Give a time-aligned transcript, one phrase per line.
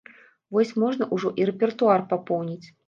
[0.57, 2.67] Вось можна ўжо і рэпертуар папоўніць.